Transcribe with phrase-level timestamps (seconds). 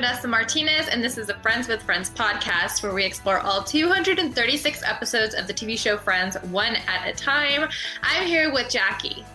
[0.00, 4.82] Vanessa Martinez, and this is a Friends with Friends podcast where we explore all 236
[4.82, 7.68] episodes of the TV show Friends one at a time.
[8.02, 9.26] I'm here with Jackie.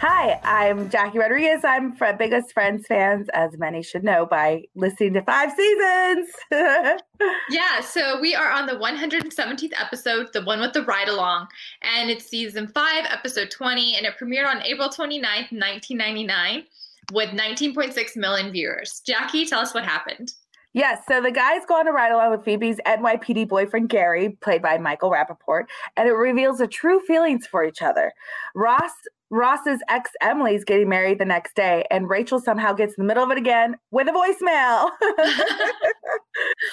[0.00, 1.64] Hi, I'm Jackie Rodriguez.
[1.64, 6.28] I'm for biggest Friends fans, as many should know by listening to five seasons.
[7.48, 11.46] yeah, so we are on the 117th episode, the one with the ride along,
[11.80, 16.64] and it's season five, episode 20, and it premiered on April 29th, 1999
[17.10, 19.00] with 19.6 million viewers.
[19.06, 20.32] Jackie, tell us what happened.
[20.74, 24.62] Yes, so the guys go on a ride along with Phoebe's NYPD boyfriend Gary, played
[24.62, 25.64] by Michael Rapaport,
[25.98, 28.12] and it reveals the true feelings for each other.
[28.54, 28.92] Ross
[29.30, 33.06] Ross's ex Emily is getting married the next day, and Rachel somehow gets in the
[33.06, 34.90] middle of it again with a voicemail.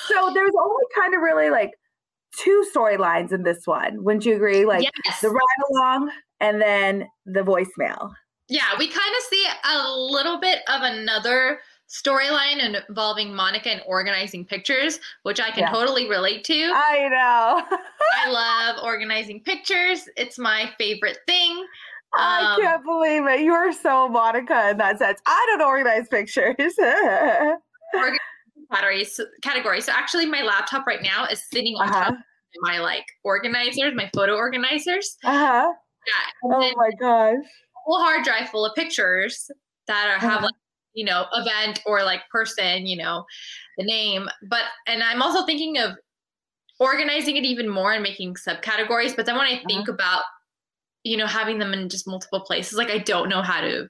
[0.07, 1.71] so there's only kind of really like
[2.38, 4.03] two storylines in this one.
[4.03, 4.66] Wouldn't you agree?
[4.66, 5.21] Like yes.
[5.21, 5.41] the ride
[5.71, 8.11] along and then the voicemail.
[8.49, 9.45] Yeah, we kind of see
[9.76, 15.72] a little bit of another storyline involving Monica and organizing pictures, which I can yeah.
[15.72, 16.72] totally relate to.
[16.73, 17.77] I know.
[18.25, 20.09] I love organizing pictures.
[20.17, 21.64] It's my favorite thing.
[22.17, 23.42] I um, can't believe it.
[23.42, 25.22] You are so Monica in that sense.
[25.27, 26.55] I don't organize pictures.
[28.72, 29.81] categories, category.
[29.81, 32.03] So actually, my laptop right now is sitting on uh-huh.
[32.05, 32.20] top of
[32.61, 35.17] my like organizers, my photo organizers.
[35.23, 35.72] Uh huh.
[36.08, 36.55] Yeah.
[36.55, 37.45] Oh my gosh
[37.85, 39.49] whole hard drive full of pictures
[39.88, 40.45] that are, have uh-huh.
[40.45, 40.55] like
[40.94, 43.25] you know event or like person you know
[43.77, 44.27] the name.
[44.49, 45.91] But and i'm also thinking of
[46.80, 49.16] organizing it even more and making subcategories.
[49.16, 49.94] But then when i think uh-huh.
[49.94, 50.23] about
[51.03, 53.88] you know having them in just multiple places like i don't know how to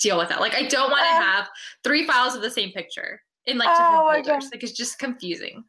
[0.00, 0.40] deal with that.
[0.40, 1.48] Like i don't want to uh, have
[1.82, 4.50] three files of the same picture in like different oh folders.
[4.52, 5.64] like it's just confusing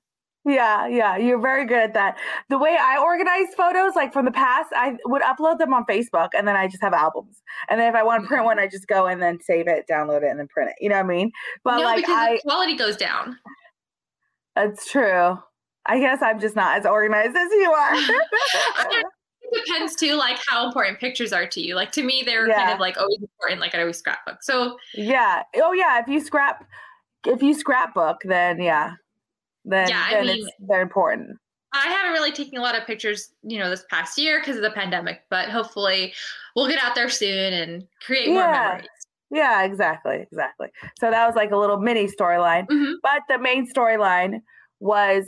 [0.45, 2.17] yeah, yeah, you're very good at that.
[2.49, 6.29] The way I organize photos, like from the past, I would upload them on Facebook
[6.37, 7.41] and then I just have albums.
[7.67, 8.65] And then if I want to print one, mm-hmm.
[8.65, 10.75] I just go and then save it, download it, and then print it.
[10.79, 11.31] You know what I mean?
[11.63, 13.37] But no, like because I, the quality goes down.
[14.55, 15.39] That's true.
[15.87, 17.95] I guess I'm just not as organized as you are.
[17.95, 21.73] it depends too, like how important pictures are to you.
[21.73, 22.55] Like to me, they're yeah.
[22.55, 23.61] kind of like always important.
[23.61, 24.43] Like I always scrapbook.
[24.43, 25.41] So yeah.
[25.55, 25.99] Oh yeah.
[26.01, 26.65] If you scrap,
[27.25, 28.93] if you scrapbook, then yeah
[29.65, 31.37] then, yeah, then I mean, they're important.
[31.73, 34.61] I haven't really taken a lot of pictures, you know, this past year because of
[34.61, 36.13] the pandemic, but hopefully
[36.55, 38.33] we'll get out there soon and create yeah.
[38.33, 38.87] more memories.
[39.31, 40.69] Yeah, exactly, exactly.
[40.99, 42.93] So that was like a little mini storyline, mm-hmm.
[43.03, 44.41] but the main storyline
[44.79, 45.25] was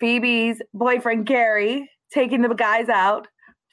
[0.00, 3.28] Phoebe's boyfriend Gary taking the guys out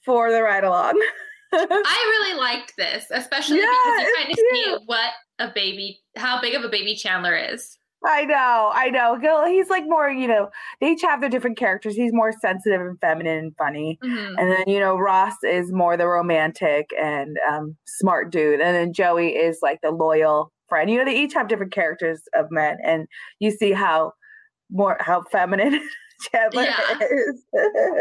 [0.06, 1.02] for the ride along.
[1.54, 6.40] I really liked this, especially yeah, because you kind of see what a baby, how
[6.40, 7.78] big of a baby Chandler is.
[8.06, 9.18] I know, I know.
[9.48, 10.50] He's like more, you know,
[10.80, 11.96] they each have their different characters.
[11.96, 13.98] He's more sensitive and feminine and funny.
[14.04, 14.38] Mm-hmm.
[14.38, 18.62] And then, you know, Ross is more the romantic and um, smart dude.
[18.62, 20.90] And then Joey is like the loyal friend.
[20.90, 22.78] You know, they each have different characters of men.
[22.84, 23.08] And
[23.40, 24.14] you see how
[24.70, 25.82] more, how feminine
[26.32, 27.00] Chandler yeah.
[27.02, 27.44] is.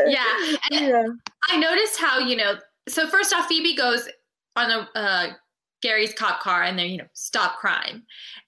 [0.07, 0.57] yeah.
[0.71, 1.05] yeah.
[1.49, 2.55] I noticed how, you know,
[2.89, 4.09] so first off, Phoebe goes
[4.57, 5.28] on a, uh,
[5.82, 8.03] Gary's cop car and they, you know, stop crime.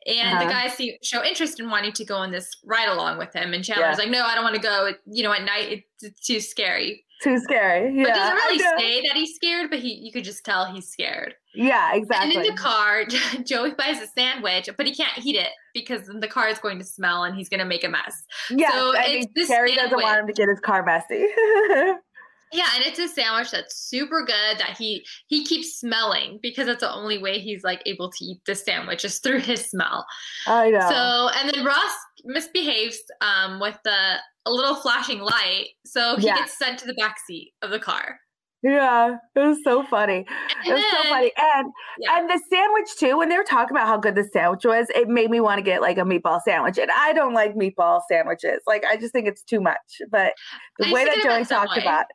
[0.07, 0.45] And uh-huh.
[0.45, 3.53] the guys see, show interest in wanting to go on this ride along with him.
[3.53, 4.05] And Chandler's yeah.
[4.05, 4.93] like, no, I don't want to go.
[5.07, 7.05] You know, at night, it's, too scary.
[7.23, 7.97] Too scary.
[7.97, 8.05] Yeah.
[8.05, 11.35] But doesn't really say that he's scared, but he you could just tell he's scared.
[11.55, 12.37] Yeah, exactly.
[12.37, 13.05] And in the car,
[13.45, 16.85] Joey buys a sandwich, but he can't eat it because the car is going to
[16.85, 18.25] smell and he's going to make a mess.
[18.51, 21.27] Yeah, so I mean, Gary doesn't want him to get his car messy.
[22.53, 26.81] Yeah, and it's a sandwich that's super good that he he keeps smelling because that's
[26.81, 30.07] the only way he's like able to eat the sandwich is through his smell.
[30.47, 30.89] I know.
[30.89, 31.93] So and then Ross
[32.25, 34.17] misbehaves um, with the
[34.47, 36.37] a little flashing light, so he yeah.
[36.37, 38.19] gets sent to the back seat of the car.
[38.63, 40.27] Yeah, it was so funny.
[40.65, 41.33] And it was then, so funny.
[41.39, 42.19] And yeah.
[42.19, 45.09] and the sandwich too, when they were talking about how good the sandwich was, it
[45.09, 46.77] made me want to get like a meatball sandwich.
[46.77, 48.61] And I don't like meatball sandwiches.
[48.67, 50.03] Like I just think it's too much.
[50.11, 50.33] But
[50.79, 52.07] the I way that Joey talked about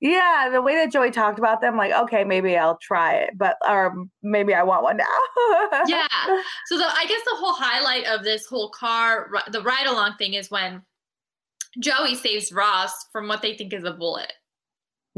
[0.00, 3.56] yeah, the way that Joey talked about them, like, okay, maybe I'll try it, but
[3.68, 5.04] or maybe I want one now.
[5.86, 6.06] yeah.
[6.66, 10.34] So the, I guess the whole highlight of this whole car, the ride along thing,
[10.34, 10.82] is when
[11.80, 14.32] Joey saves Ross from what they think is a bullet.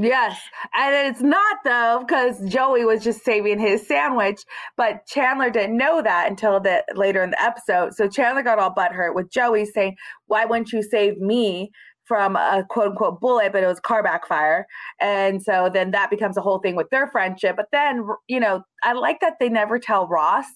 [0.00, 0.40] Yes.
[0.76, 4.40] And it's not though, because Joey was just saving his sandwich,
[4.76, 7.94] but Chandler didn't know that until the later in the episode.
[7.94, 9.96] So Chandler got all butthurt with Joey saying,
[10.26, 11.72] Why wouldn't you save me?
[12.08, 14.66] From a quote unquote bullet, but it was car backfire.
[15.00, 17.54] And so then that becomes a whole thing with their friendship.
[17.56, 20.46] But then, you know, I like that they never tell Ross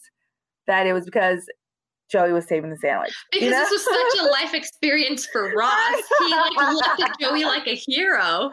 [0.66, 1.46] that it was because
[2.12, 3.14] Joey was saving the sandwich.
[3.32, 3.58] Because you know?
[3.58, 6.02] this was such a life experience for Ross.
[6.20, 8.50] He like looked at Joey like a hero.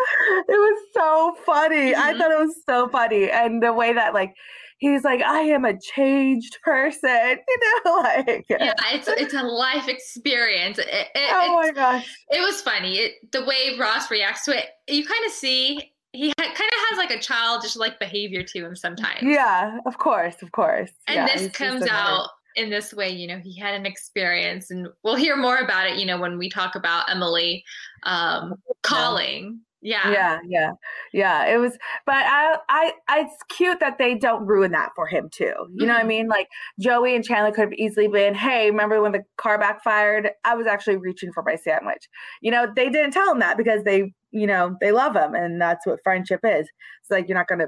[0.48, 1.92] It was so funny.
[1.92, 2.02] Mm-hmm.
[2.02, 3.30] I thought it was so funny.
[3.30, 4.34] And the way that like
[4.78, 7.10] he's like, I am a changed person.
[7.50, 10.78] You know, like yeah, it's it's a life experience.
[10.78, 12.98] It, it, oh my gosh, it was funny.
[12.98, 16.90] It, the way Ross reacts to it, you kind of see he ha- kind of
[16.90, 19.24] has like a childish like behavior to him sometimes.
[19.24, 20.92] Yeah, of course, of course.
[21.08, 22.30] And yeah, this comes out
[22.60, 23.10] in this way.
[23.10, 25.98] You know, he had an experience, and we'll hear more about it.
[25.98, 27.64] You know, when we talk about Emily
[28.04, 29.62] um, calling.
[29.82, 30.12] Yeah.
[30.12, 30.72] Yeah, yeah.
[31.14, 31.46] Yeah.
[31.46, 35.46] It was but I I it's cute that they don't ruin that for him too.
[35.46, 35.86] You mm-hmm.
[35.86, 36.08] know what I mm-hmm.
[36.10, 36.28] mean?
[36.28, 40.32] Like Joey and Chandler could have easily been, hey, remember when the car backfired?
[40.44, 42.10] I was actually reaching for my sandwich.
[42.42, 45.62] You know, they didn't tell him that because they, you know, they love him and
[45.62, 46.68] that's what friendship is.
[47.02, 47.68] It's like you're not gonna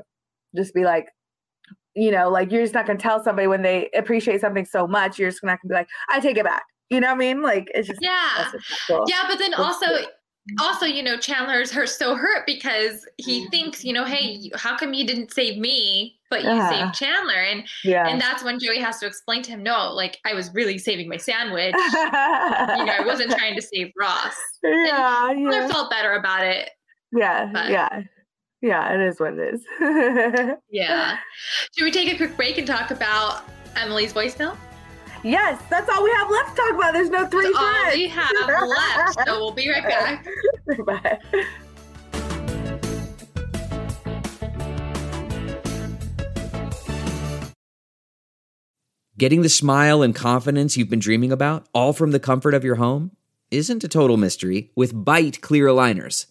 [0.54, 1.08] just be like,
[1.96, 5.20] you know, like you're just not gonna tell somebody when they appreciate something so much,
[5.20, 6.64] you're just not gonna be like, I take it back.
[6.90, 7.42] You know what I mean?
[7.42, 8.52] Like it's just yeah,
[8.88, 9.06] cool.
[9.08, 9.24] yeah.
[9.28, 9.86] But then also
[10.60, 13.52] also, you know, Chandler's hurt so hurt because he mm.
[13.52, 16.70] thinks, you know, hey, how come you didn't save me, but you yeah.
[16.70, 17.36] saved Chandler?
[17.36, 18.08] And yeah.
[18.08, 21.10] and that's when Joey has to explain to him, no, like I was really saving
[21.10, 21.76] my sandwich.
[21.94, 24.36] you know, I wasn't trying to save Ross.
[24.64, 25.68] Yeah, and Chandler yeah.
[25.68, 26.72] felt better about it.
[27.12, 27.70] Yeah, but.
[27.70, 28.02] yeah.
[28.62, 29.66] Yeah, it is what it is.
[30.70, 31.18] yeah.
[31.76, 33.44] Should we take a quick break and talk about
[33.76, 34.56] Emily's voicemail?
[35.24, 36.94] Yes, that's all we have left to talk about.
[36.94, 39.20] There's no three that's all we have left.
[39.26, 40.28] So we'll be right back.
[40.86, 41.20] Bye.
[49.18, 52.76] Getting the smile and confidence you've been dreaming about, all from the comfort of your
[52.76, 53.12] home,
[53.52, 56.31] isn't a total mystery with Byte clear aligners.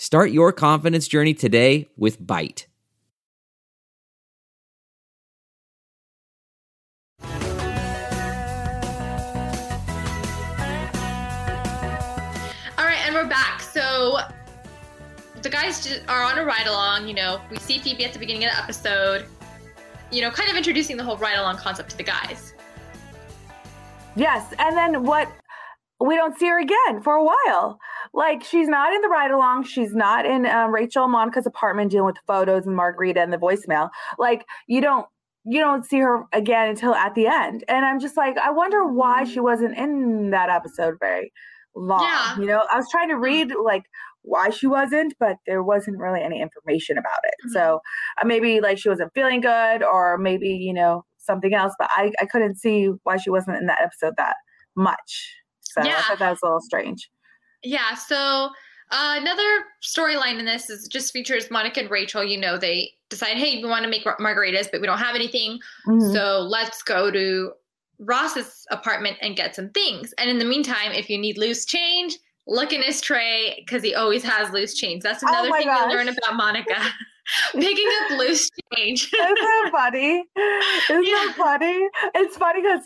[0.00, 2.66] Start your confidence journey today with Byte.
[12.78, 13.60] All right, and we're back.
[13.60, 14.18] So
[15.42, 17.08] the guys are on a ride along.
[17.08, 19.26] You know, we see Phoebe at the beginning of the episode.
[20.12, 22.54] You know, kind of introducing the whole ride along concept to the guys.
[24.14, 25.28] Yes, and then what?
[25.98, 27.80] We don't see her again for a while.
[28.18, 29.62] Like she's not in the ride along.
[29.62, 33.32] She's not in um, Rachel and Monica's apartment dealing with the photos and Margarita and
[33.32, 33.90] the voicemail.
[34.18, 35.06] Like you don't
[35.44, 37.62] you don't see her again until at the end.
[37.68, 41.32] And I'm just like, I wonder why she wasn't in that episode very
[41.76, 42.02] long.
[42.02, 42.36] Yeah.
[42.40, 43.84] You know, I was trying to read like
[44.22, 47.34] why she wasn't, but there wasn't really any information about it.
[47.46, 47.52] Mm-hmm.
[47.52, 47.78] So
[48.20, 51.72] uh, maybe like she wasn't feeling good, or maybe you know something else.
[51.78, 54.34] But I I couldn't see why she wasn't in that episode that
[54.74, 55.36] much.
[55.62, 55.98] So yeah.
[55.98, 57.08] I thought that was a little strange.
[57.62, 57.94] Yeah.
[57.94, 58.50] So.
[58.90, 62.24] Uh, another storyline in this is just features Monica and Rachel.
[62.24, 65.58] You know, they decide, hey, we want to make margaritas, but we don't have anything.
[65.86, 66.14] Mm-hmm.
[66.14, 67.52] So let's go to
[67.98, 70.14] Ross's apartment and get some things.
[70.18, 72.16] And in the meantime, if you need loose change,
[72.46, 75.02] look in his tray because he always has loose change.
[75.02, 75.88] That's oh another oh thing gosh.
[75.88, 76.76] we learn about Monica.
[77.52, 79.04] Picking up loose change.
[79.12, 80.24] Isn't that funny?
[80.90, 81.12] Isn't yeah.
[81.12, 81.88] that funny?
[82.14, 82.80] It's funny because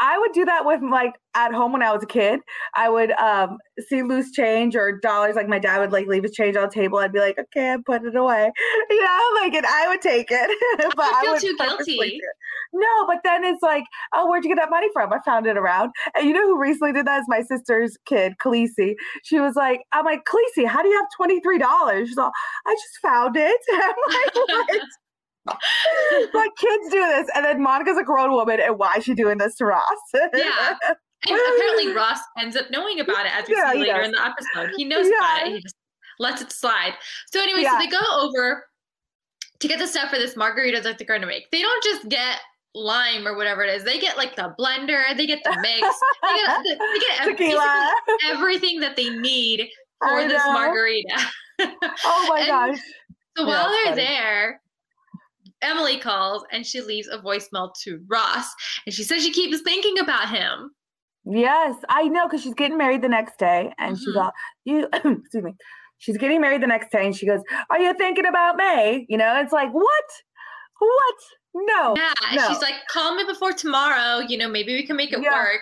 [0.00, 2.40] I would do that with like at home when I was a kid.
[2.74, 5.36] I would um see loose change or dollars.
[5.36, 6.98] Like my dad would like leave his change on the table.
[6.98, 8.50] I'd be like, okay, I put it away.
[8.90, 10.58] You know, like and I would take it.
[10.96, 12.20] but I, feel I would too guilty.
[12.72, 15.12] No, but then it's like, oh, where'd you get that money from?
[15.12, 15.90] I found it around.
[16.16, 17.20] And you know who recently did that?
[17.20, 18.94] Is my sister's kid, Khaleesi.
[19.24, 22.06] She was like, I'm like, Khaleesi, how do you have $23?
[22.06, 22.32] She's like,
[22.66, 23.60] I just found it.
[23.72, 23.94] I'm
[24.68, 24.82] like,
[26.32, 27.28] but kids do this.
[27.34, 29.98] And then Monica's a grown woman, and why is she doing this to Ross?
[30.34, 30.76] yeah.
[31.28, 34.24] And apparently Ross ends up knowing about it as we yeah, see later in the
[34.24, 34.70] episode.
[34.78, 35.18] He knows yeah.
[35.18, 35.52] about it.
[35.52, 35.76] He just
[36.18, 36.94] lets it slide.
[37.30, 37.72] So anyway, yeah.
[37.72, 38.64] so they go over
[39.58, 41.50] to get the stuff for this margarita that they're going to make.
[41.50, 42.38] They don't just get
[42.74, 43.84] lime or whatever it is.
[43.84, 45.80] They get like the blender, they get the mix,
[46.22, 47.92] they get, they get Tequila.
[48.26, 51.16] everything that they need for this margarita.
[51.60, 52.78] oh my gosh.
[53.36, 54.02] So while they're funny.
[54.02, 54.60] there,
[55.62, 58.46] Emily calls and she leaves a voicemail to Ross
[58.86, 60.70] and she says she keeps thinking about him.
[61.24, 64.04] Yes, I know because she's getting married the next day and mm-hmm.
[64.04, 64.32] she's all
[64.64, 65.54] you excuse me.
[65.98, 69.04] She's getting married the next day and she goes, Are you thinking about me?
[69.08, 70.04] You know, it's like, what?
[70.78, 71.14] What?
[71.54, 71.94] No.
[71.94, 72.36] Yeah.
[72.36, 72.48] No.
[72.48, 74.20] She's like, call me before tomorrow.
[74.20, 75.34] You know, maybe we can make it yeah.
[75.34, 75.60] work.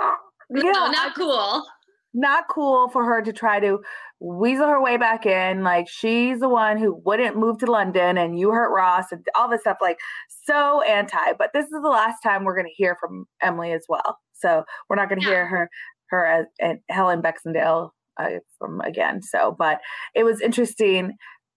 [0.00, 0.12] Uh,
[0.50, 0.70] yeah.
[0.70, 1.64] No, not cool.
[2.12, 3.78] not cool for her to try to
[4.20, 5.62] weasel her way back in.
[5.62, 9.48] Like she's the one who wouldn't move to London and you hurt Ross and all
[9.48, 9.78] this stuff.
[9.80, 9.98] Like
[10.44, 11.32] so anti.
[11.38, 14.18] But this is the last time we're going to hear from Emily as well.
[14.32, 15.32] So we're not going to yeah.
[15.32, 15.70] hear her
[16.08, 19.22] her as, and Helen Baxendale uh, from again.
[19.22, 19.80] So, but
[20.14, 21.14] it was interesting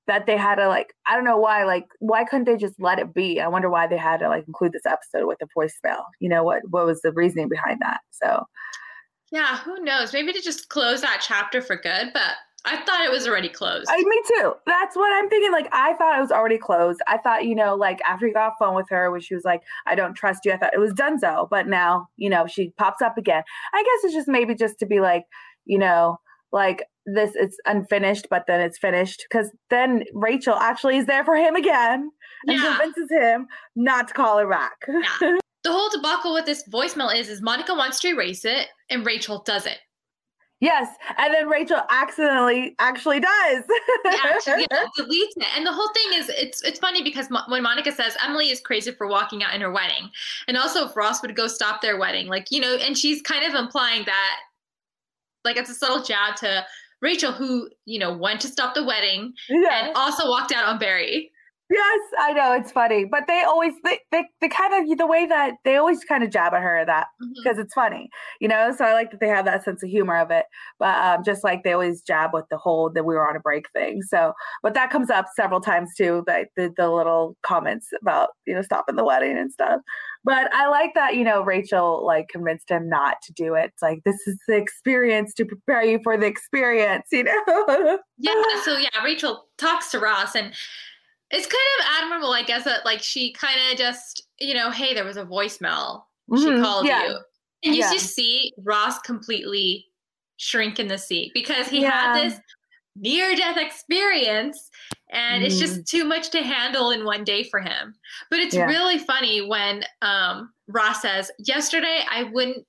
[0.07, 2.99] that they had to like I don't know why like why couldn't they just let
[2.99, 3.39] it be?
[3.39, 6.01] I wonder why they had to like include this episode with a voicemail.
[6.19, 7.99] You know what what was the reasoning behind that?
[8.09, 8.43] So
[9.31, 10.11] yeah, who knows?
[10.11, 12.31] Maybe to just close that chapter for good, but
[12.65, 13.87] I thought it was already closed.
[13.89, 14.53] I, me too.
[14.65, 15.51] That's what I'm thinking.
[15.51, 16.99] Like, I thought it was already closed.
[17.07, 19.45] I thought, you know, like after he got off phone with her, when she was
[19.45, 21.47] like, I don't trust you, I thought it was done so.
[21.49, 23.43] But now, you know, she pops up again.
[23.73, 25.23] I guess it's just maybe just to be like,
[25.65, 26.17] you know,
[26.51, 31.35] like this it's unfinished but then it's finished because then rachel actually is there for
[31.35, 32.09] him again
[32.47, 32.77] and yeah.
[32.77, 35.37] convinces him not to call her back yeah.
[35.63, 39.41] the whole debacle with this voicemail is is monica wants to erase it and rachel
[39.43, 39.77] doesn't
[40.61, 43.63] Yes, and then Rachel accidentally actually does.
[44.05, 47.63] actually yeah, deletes it, and the whole thing is it's it's funny because Mo- when
[47.63, 50.09] Monica says Emily is crazy for walking out in her wedding,
[50.49, 53.45] and also if Ross would go stop their wedding, like you know, and she's kind
[53.45, 54.39] of implying that
[55.45, 56.65] like it's a subtle jab to
[57.01, 59.85] Rachel, who you know went to stop the wedding yeah.
[59.85, 61.31] and also walked out on Barry.
[61.71, 65.27] Yes, I know it's funny, but they always they they, they kind of the way
[65.27, 67.61] that they always kind of jab at her that because mm-hmm.
[67.61, 68.09] it's funny,
[68.41, 68.73] you know.
[68.75, 70.45] So I like that they have that sense of humor of it,
[70.79, 73.39] but um, just like they always jab with the whole that we were on a
[73.39, 74.01] break thing.
[74.01, 74.33] So,
[74.63, 78.63] but that comes up several times too, like the the little comments about you know
[78.63, 79.79] stopping the wedding and stuff.
[80.23, 83.65] But I like that you know Rachel like convinced him not to do it.
[83.73, 87.99] It's like this is the experience to prepare you for the experience, you know.
[88.17, 88.63] yeah.
[88.63, 90.51] So yeah, Rachel talks to Ross and
[91.31, 94.93] it's kind of admirable, I guess, that like she kind of just, you know, hey,
[94.93, 96.03] there was a voicemail.
[96.29, 96.38] Mm-hmm.
[96.38, 97.07] She called yeah.
[97.07, 97.17] you.
[97.63, 97.93] And you yeah.
[97.93, 99.86] just see Ross completely
[100.38, 101.91] shrink in the seat because he yeah.
[101.91, 102.39] had this
[102.95, 104.69] near death experience
[105.12, 105.45] and mm.
[105.45, 105.98] it's just mm-hmm.
[105.98, 107.93] too much to handle in one day for him.
[108.29, 112.65] But it's really funny when um, Ross says, Yesterday I wouldn't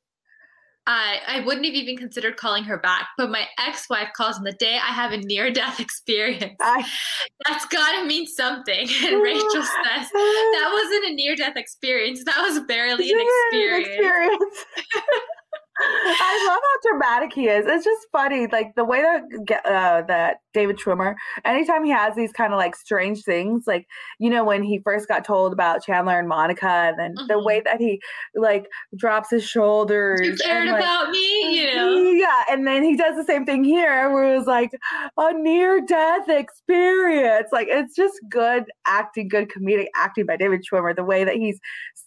[0.86, 4.52] I, I wouldn't have even considered calling her back, but my ex-wife calls on the
[4.52, 6.56] day I have a near-death experience.
[6.60, 6.86] I,
[7.46, 8.88] That's got to mean something.
[9.10, 12.24] And Rachel says that wasn't a near-death experience.
[12.24, 14.64] That was barely an experience.
[16.18, 17.66] I love how dramatic he is.
[17.66, 21.14] It's just funny, like the way that uh, that David Schwimmer,
[21.44, 23.86] anytime he has these kind of like strange things, like
[24.18, 27.26] you know when he first got told about Chandler and Monica, and then mm-hmm.
[27.26, 28.00] the way that he
[28.34, 30.20] like drops his shoulders.
[30.22, 31.96] You cared and, like, about me, you know?
[32.10, 34.70] Yeah, and then he does the same thing here, where it's like
[35.16, 37.48] a near death experience.
[37.52, 40.94] Like it's just good acting, good comedic acting by David Schwimmer.
[40.94, 41.58] The way that he's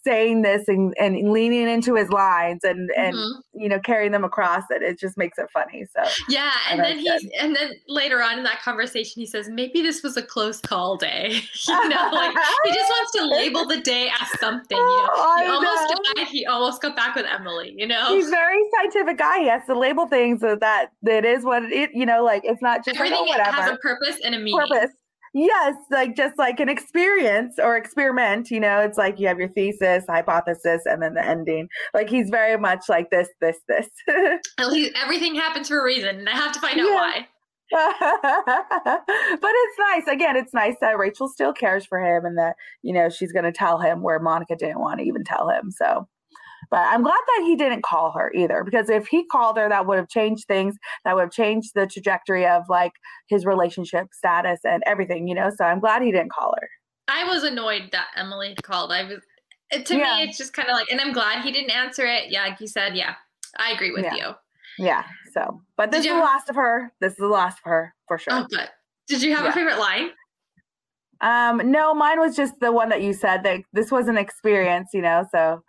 [0.04, 4.24] saying this and, and leaning into his lines and and mm-hmm you know carrying them
[4.24, 7.08] across it it just makes it funny so yeah and then he
[7.38, 10.96] and then later on in that conversation he says maybe this was a close call
[10.96, 11.28] day
[11.68, 15.36] you know like he just wants to label the day as something you know oh,
[15.40, 16.12] he almost know.
[16.14, 19.62] died he almost got back with emily you know he's very scientific guy he has
[19.66, 22.96] to label things so that it is what it you know like it's not just
[22.96, 24.90] everything like, oh, has a purpose and a meaning purpose
[25.36, 29.48] Yes, like just like an experience or experiment, you know, it's like you have your
[29.48, 31.66] thesis, hypothesis, and then the ending.
[31.92, 33.88] Like he's very much like this, this, this.
[34.58, 37.26] At least everything happens for a reason, and I have to find out why.
[37.72, 40.06] but it's nice.
[40.06, 43.44] Again, it's nice that Rachel still cares for him and that, you know, she's going
[43.44, 45.72] to tell him where Monica didn't want to even tell him.
[45.72, 46.06] So
[46.70, 49.86] but I'm glad that he didn't call her either, because if he called her, that
[49.86, 50.76] would have changed things.
[51.04, 52.92] That would have changed the trajectory of like
[53.28, 55.50] his relationship status and everything, you know.
[55.56, 56.68] So I'm glad he didn't call her.
[57.08, 58.92] I was annoyed that Emily called.
[58.92, 59.20] I was
[59.72, 60.16] to yeah.
[60.16, 62.30] me, it's just kind of like, and I'm glad he didn't answer it.
[62.30, 63.14] Yeah, like you said, yeah,
[63.58, 64.14] I agree with yeah.
[64.14, 64.34] you.
[64.78, 65.04] Yeah.
[65.32, 66.92] So, but this Did is the last of her.
[67.00, 68.34] This is the last of her for sure.
[68.34, 68.68] Oh, good.
[69.08, 69.50] Did you have yeah.
[69.50, 70.10] a favorite line?
[71.20, 74.90] Um, no, mine was just the one that you said that this was an experience,
[74.92, 75.26] you know.
[75.30, 75.62] So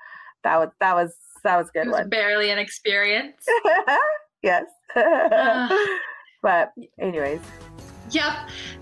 [0.46, 2.10] that was that was that was good was one.
[2.10, 3.46] Barely an experience.
[4.44, 4.66] yes.
[4.96, 5.76] uh,
[6.42, 7.42] but anyways.
[8.12, 8.34] Yep.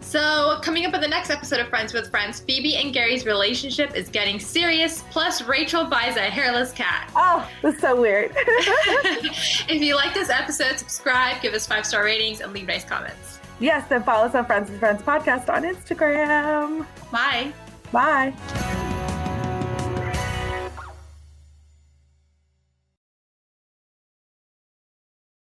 [0.01, 3.96] So, coming up in the next episode of Friends with Friends, Phoebe and Gary's relationship
[3.96, 7.10] is getting serious, plus, Rachel buys a hairless cat.
[7.15, 8.32] Oh, that's so weird.
[8.36, 13.39] if you like this episode, subscribe, give us five star ratings, and leave nice comments.
[13.62, 16.86] Yes, and follow us on Friends with Friends podcast on Instagram.
[17.12, 17.53] Bye.
[17.93, 18.82] Bye.